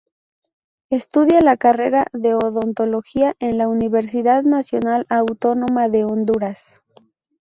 [0.89, 6.81] Estudia la carrera de odontología en la Universidad Nacional Autónoma de Honduras.